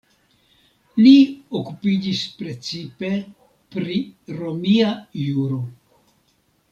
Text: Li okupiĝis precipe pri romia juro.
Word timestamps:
Li 1.01 1.11
okupiĝis 1.59 2.23
precipe 2.39 3.13
pri 3.77 4.01
romia 4.41 4.91
juro. 5.27 5.61